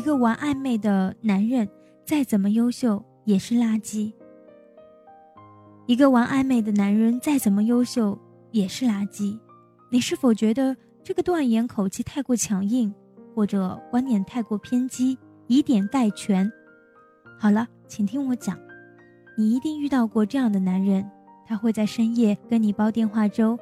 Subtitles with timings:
[0.00, 1.68] 一个玩暧昧的男人
[2.06, 4.10] 再怎么优秀也是垃圾。
[5.84, 8.18] 一个玩暧昧的男人再怎么优秀
[8.50, 9.38] 也是垃圾。
[9.90, 10.74] 你是否觉得
[11.04, 12.94] 这个断言口气太过强硬，
[13.34, 15.18] 或者观点太过偏激，
[15.48, 16.50] 以点概全？
[17.38, 18.58] 好了，请听我讲。
[19.36, 21.06] 你一定遇到过这样的男人，
[21.46, 23.58] 他会在深夜跟你煲电话粥，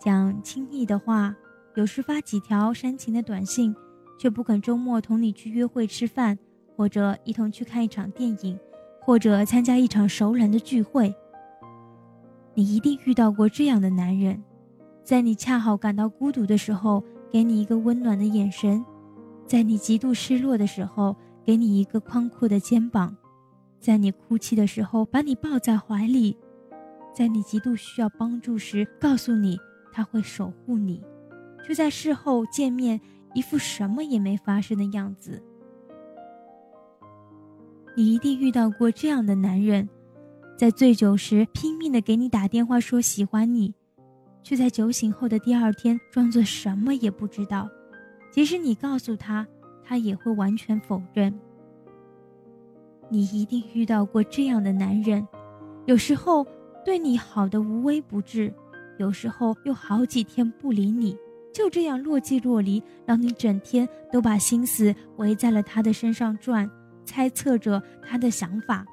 [0.00, 1.32] 讲亲昵的话，
[1.76, 3.72] 有时发几条煽情的短信，
[4.18, 6.38] 却不肯周末同你去约会吃饭，
[6.76, 8.58] 或者一同去看一场电影，
[9.00, 11.14] 或者参加一场熟人的聚会。
[12.54, 14.42] 你一定遇到过这样的男人，
[15.02, 18.82] 在你恰好感到孤独的时候，给你一个温暖的眼神；
[19.46, 21.14] 在你极度失落的时候，
[21.44, 23.14] 给你一个宽阔的肩膀；
[23.78, 26.34] 在你哭泣的时候，把你抱在怀里；
[27.14, 29.58] 在你极度需要帮助时，告诉你
[29.92, 31.02] 他会守护你，
[31.66, 32.98] 却在事后见面
[33.36, 35.42] 一副什么也没发生的样子。
[37.94, 39.86] 你一定遇到过这样的男人。
[40.56, 43.74] 在醉酒时拼命的给你打电话说喜欢你，
[44.42, 47.68] 却在酒醒后的第二天装作什么也不知道。
[48.30, 49.46] 即使你告诉他，
[49.84, 51.38] 他也会完全否认。
[53.10, 55.28] 你一定遇到过这样的男人，
[55.84, 56.46] 有时候
[56.86, 58.50] 对你好的无微不至，
[58.96, 61.14] 有时候又好几天不理你，
[61.56, 66.70] 就这样若即若离，让你整天都把心思围在了他的身上转，
[67.06, 68.84] 猜测着他的想法。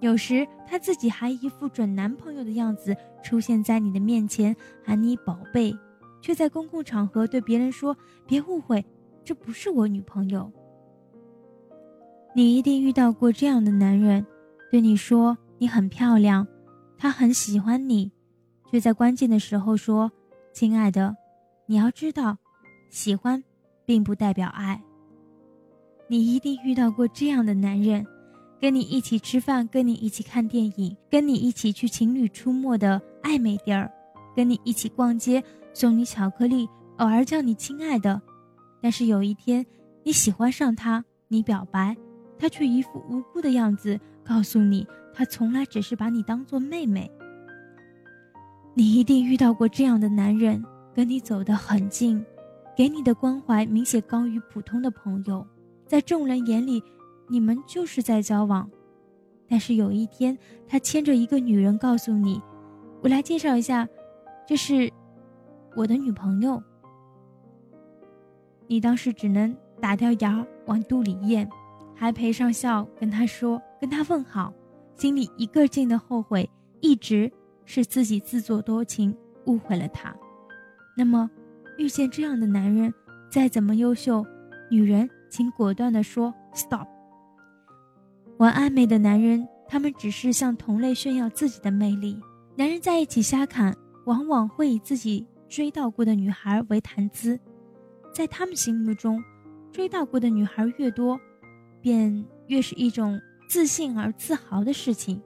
[0.00, 5.76] 有时他自己还一副准男朋友的样子出现在你的面前，喊你宝贝，
[6.22, 7.94] 却在公共场合对别人说
[8.26, 8.82] ：“别误会，
[9.22, 10.50] 这不是我女朋友。”
[12.34, 14.24] 你一定遇到过这样的男人，
[14.70, 16.46] 对你说你很漂亮，
[16.96, 18.10] 他很喜欢你，
[18.70, 20.10] 却在关键的时候说
[20.54, 21.14] ：“亲爱的，
[21.66, 22.36] 你要知道，
[22.90, 23.42] 喜欢
[23.84, 24.82] 并不代表爱。”
[26.08, 28.06] 你一定遇到过这样的男人。
[28.60, 33.92] 跟你一起吃饭，跟你一起看电影，跟你一起去情侣出没的暧昧地儿，
[34.34, 35.42] 跟你一起逛街，
[35.74, 36.66] 送你巧克力，
[36.96, 38.22] 偶尔叫你亲爱的。
[38.80, 39.66] 但是有一天，
[40.02, 41.94] 你喜欢上他，你表白，
[42.38, 47.10] 他却一副无辜的样子，告诉你他从来只是把你当做妹妹。
[48.72, 50.64] 你一定遇到过这样的男人，
[50.94, 52.24] 跟你走得很近，
[52.76, 55.46] 给你的关怀明显高于普通的朋友，
[55.86, 56.82] 在众人眼里。
[57.26, 58.70] 你们就是在交往，
[59.48, 60.36] 但是有一天，
[60.68, 62.38] 他牵着一个女人告诉你
[63.00, 63.88] ：“我来介绍一下，
[64.46, 64.92] 这是
[65.74, 66.62] 我的女朋友。”
[68.68, 71.48] 你当时只能打掉牙往肚里咽，
[71.94, 74.52] 还赔上笑跟他说、跟他问好，
[74.94, 76.46] 心里一个劲的后悔，
[76.82, 77.32] 一直
[77.64, 79.16] 是自己自作多情，
[79.46, 80.14] 误会了他。
[80.96, 81.28] 那么，
[81.76, 82.92] 遇见这样的男人，
[83.28, 84.24] 再怎么优秀，
[84.70, 86.86] 女人请果断的说 “stop”。
[88.38, 92.20] 玩暧昧的男人，他们只是向同类炫耀自己的魅力。
[92.56, 97.38] 男人在一起瞎侃，往往会以自己追到过的女孩为谈资，
[98.12, 99.22] 在他们心目中，
[99.72, 101.18] 追到过的女孩越多，
[101.80, 105.20] 便越是一种自信而自豪的事情。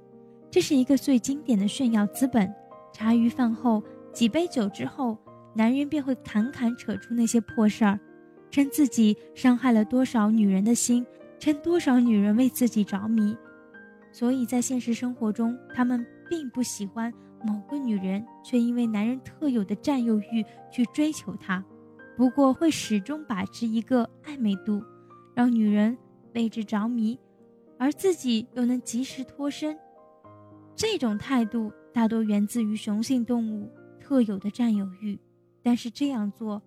[0.51, 2.51] 这是一个最经典的炫耀资本。
[2.93, 5.17] 茶余饭后，几杯酒之后，
[5.59, 7.99] 男人便会侃侃扯出那些破事儿，
[8.49, 11.05] 称自己伤害了多少女人的心。
[11.41, 13.37] 称多少女人为自己着迷，
[14.11, 17.13] 所以在现实生活中，他们并不喜欢
[17.45, 21.65] 某个女人，却因为男人特有的占有欲去追求她。
[22.17, 24.83] 不过会始终把持一个暧昧度，
[25.33, 25.97] 让女人
[26.35, 27.17] 为之着迷，
[27.79, 29.79] 而自己又能及时脱身。
[30.75, 33.71] 这种态度大多源自于雄性动物
[34.01, 35.17] 特有的占有欲，
[35.63, 36.63] 但是这样做，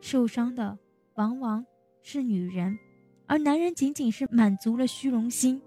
[0.00, 0.78] 受伤的
[1.14, 1.64] 往往
[2.02, 2.78] 是女人。
[3.26, 5.62] 而男人仅仅是满足了虚荣心。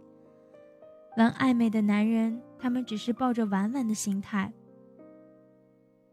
[1.17, 4.51] 玩暧昧的男人，他们只是抱着玩玩的心态。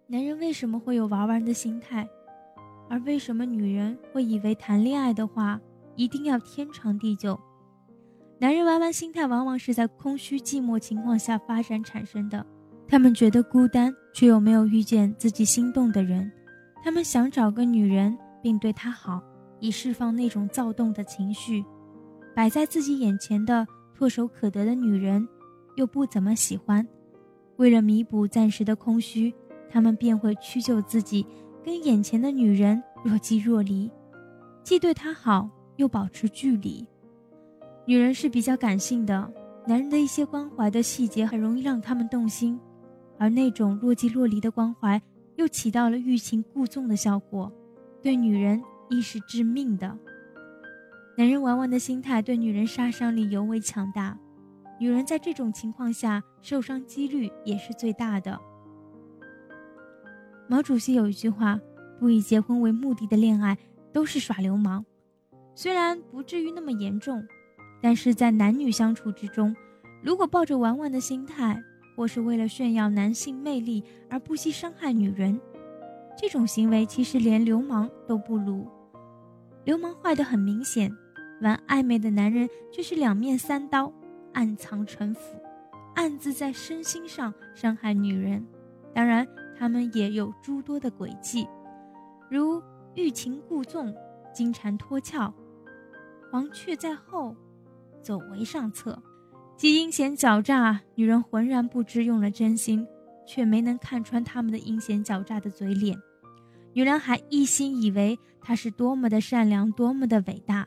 [0.06, 2.08] 男人为什么会有玩玩的心态？
[2.88, 5.58] 而为什么女人会以为谈恋爱的话
[5.96, 7.38] 一定要天长地久？
[8.38, 12.46] 男人玩玩心态往往是在空虚寂寞情况下发展产生的。
[12.88, 16.30] 他们觉得孤单，却又没有遇见自己心动的人。
[16.84, 19.22] 他们想找个女人，并对她好。
[19.60, 21.64] 以释放那种躁动的情绪，
[22.34, 23.64] 摆在自己眼前的
[23.96, 25.26] 唾手可得的女人，
[25.76, 26.84] 又不怎么喜欢。
[27.58, 29.32] 为了弥补暂时的空虚，
[29.70, 31.24] 他们便会屈就自己，
[31.64, 33.88] 跟眼前的女人若即若离，
[34.64, 36.84] 既对她好，又保持距离。
[37.86, 39.32] 女人是比较感性的，
[39.64, 42.58] 男人的一些关怀的细节很容易让他们动心，
[43.22, 45.00] 而那种若即若离的关怀，
[45.36, 47.52] 又起到了欲擒故纵的效果，
[48.02, 48.60] 对女人。
[48.90, 49.98] 亦是致命的。
[51.16, 54.18] 男人玩玩的心态对女人杀伤力尤为强大，
[54.78, 58.38] 女人在这种情况下受伤几率也是最大的。
[60.46, 61.58] 毛主席有一句话
[61.98, 63.56] ：“不以结婚为目的的恋爱
[63.94, 64.84] 都是耍流氓。”
[65.56, 67.26] 虽然不至于那么严重，
[67.80, 69.56] 但是在男女相处之中，
[70.02, 71.62] 如果抱着玩玩的心态，
[72.02, 75.40] 或是为了炫耀男性魅力而不惜伤害女人，
[76.18, 78.66] 这种行为其实连流氓都不如。
[79.62, 80.90] 流氓坏的很明显，
[81.42, 83.92] 玩暧昧的男人却是两面三刀，
[84.32, 85.40] 暗藏城府，
[85.94, 88.44] 暗自在身心上伤害女人。
[88.92, 89.24] 当然，
[89.56, 91.46] 他们也有诸多的诡计，
[92.28, 92.60] 如
[92.96, 93.94] 欲擒故纵、
[94.34, 95.32] 金蝉脱壳、
[96.32, 97.36] 黄雀在后、
[98.02, 99.00] 走为上策。
[99.62, 102.84] 既阴险狡诈，女人浑然不知用了真心，
[103.24, 105.96] 却没能看穿他们的阴险狡诈的嘴脸。
[106.72, 110.66] 女人还一心以为他是多么的善良，多么的伟大，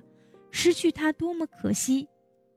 [0.50, 2.08] 失去他多么可惜。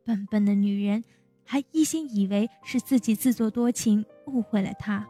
[0.04, 1.02] 笨笨的女人
[1.44, 5.04] 还一心以为是自己自作多情，误会了他。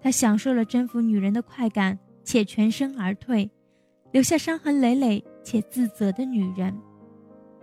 [0.00, 3.50] 他享受了征服女人的快感，且全身而退，
[4.12, 6.72] 留下伤痕累累且自责的女人。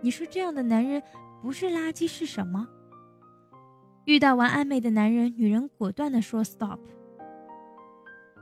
[0.02, 1.02] 你说这样的男人
[1.40, 2.68] 不是垃圾是什么？
[4.04, 6.78] 遇到玩暧昧的男人，女人果断地说 “stop”。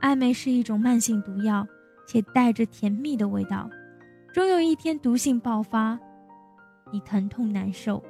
[0.01, 1.67] 暧昧是一种慢性毒药，
[2.07, 3.69] 且带着甜蜜的味道，
[4.33, 5.99] 终有一天毒性爆发，
[6.91, 8.03] 你疼痛难受。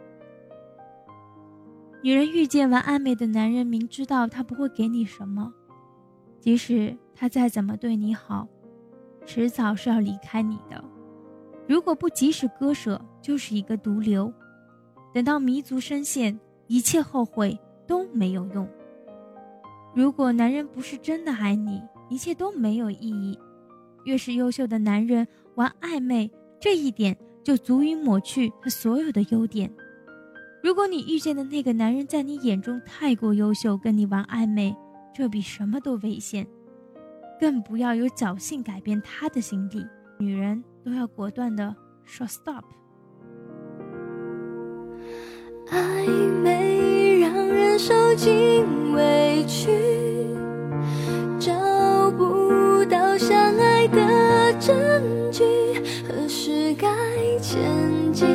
[2.02, 5.54] 女人遇见玩暧昧的男人，明知道他不会给你什么，
[6.40, 8.48] 即使他再怎么对你好，
[9.26, 10.82] 迟早是要离开你的。
[11.68, 14.34] 如果不及时割舍，就是一个毒瘤。
[15.14, 16.40] 等到弥足深陷。
[16.72, 18.66] 一切后悔都没有用。
[19.94, 23.38] 如果男人不是真的爱你，一切都没有意义。
[24.06, 26.32] 越是优秀的男人玩暧昧，
[26.62, 29.70] 这一点就足以抹去他所有的优点。
[30.64, 34.74] 如果你遇见的那个男人在你眼中太过优秀，跟你玩暧昧，
[35.14, 36.48] 这比什么都危险。
[37.38, 39.86] 更不要有侥幸改变他的心理。
[40.20, 41.76] 女人都要果断的
[42.06, 42.64] 说 stop。
[45.72, 46.06] 暧
[46.44, 49.72] 昧让人受尽委屈，
[51.40, 51.52] 找
[52.18, 54.72] 不到相爱的证
[55.32, 55.44] 据。
[56.08, 56.88] 何时该
[57.40, 57.62] 前
[58.12, 58.28] 进？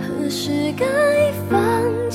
[0.00, 0.86] 何时该
[1.50, 2.05] 放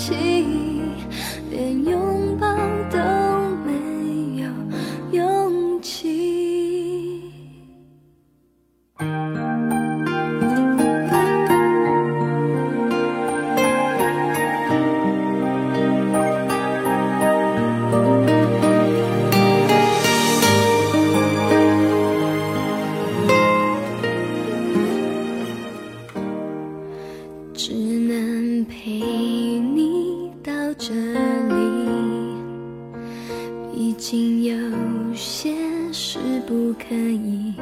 [37.01, 37.56] 可以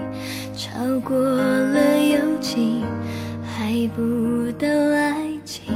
[0.53, 2.83] 超过了友情
[3.41, 5.73] 还不到爱情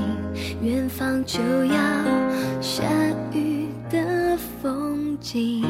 [0.62, 1.78] 远方就要
[2.60, 2.84] 下
[3.32, 5.62] 雨的风景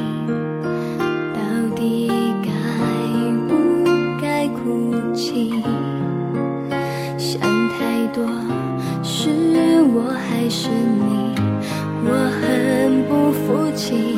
[1.36, 1.40] 到
[1.76, 2.10] 底
[2.44, 2.50] 该
[3.48, 3.86] 不
[4.20, 5.62] 该哭泣？
[7.20, 8.26] 想太多
[9.04, 11.36] 是我还是你？
[12.06, 12.10] 我
[12.42, 14.13] 很不服气。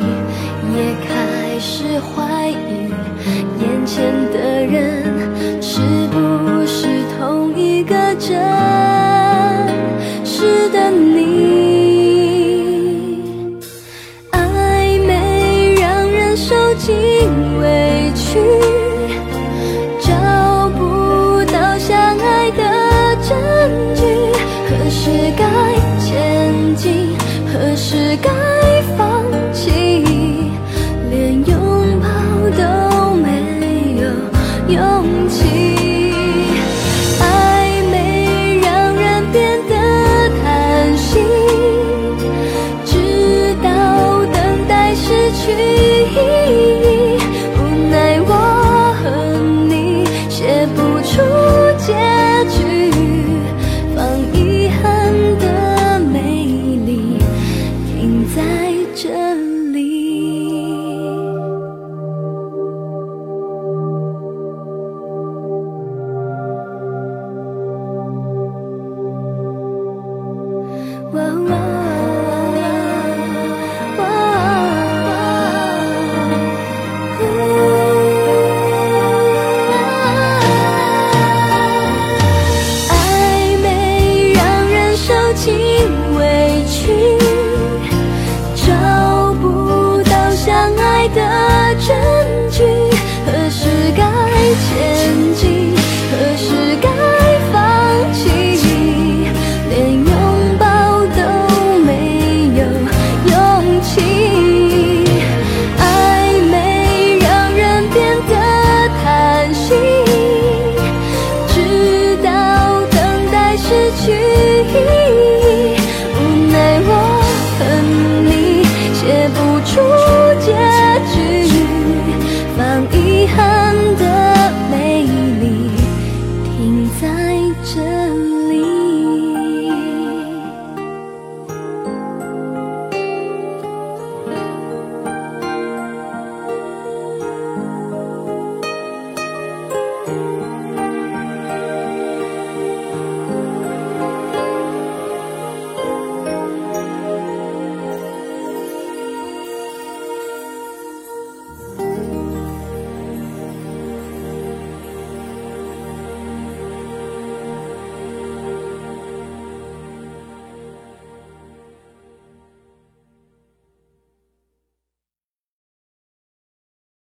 [17.02, 18.75] 因为屈